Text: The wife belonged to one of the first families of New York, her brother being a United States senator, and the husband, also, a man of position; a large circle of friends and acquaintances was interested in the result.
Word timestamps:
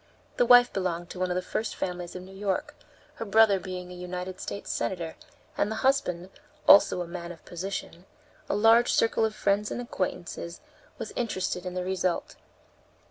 The 0.37 0.47
wife 0.47 0.73
belonged 0.73 1.11
to 1.11 1.19
one 1.19 1.29
of 1.29 1.35
the 1.35 1.43
first 1.43 1.75
families 1.75 2.15
of 2.15 2.23
New 2.23 2.33
York, 2.33 2.73
her 3.17 3.23
brother 3.25 3.59
being 3.59 3.91
a 3.91 3.95
United 3.95 4.39
States 4.39 4.71
senator, 4.71 5.15
and 5.55 5.69
the 5.69 5.75
husband, 5.85 6.31
also, 6.67 7.01
a 7.03 7.07
man 7.07 7.31
of 7.31 7.45
position; 7.45 8.05
a 8.49 8.55
large 8.55 8.91
circle 8.91 9.25
of 9.25 9.35
friends 9.35 9.69
and 9.69 9.79
acquaintances 9.79 10.59
was 10.97 11.11
interested 11.15 11.67
in 11.67 11.75
the 11.75 11.85
result. 11.85 12.35